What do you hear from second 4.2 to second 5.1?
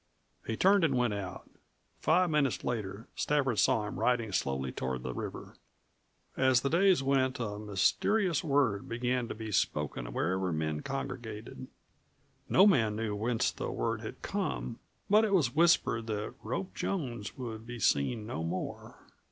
slowly toward